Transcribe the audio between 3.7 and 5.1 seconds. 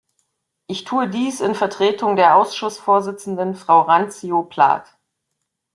Randzio-Plath.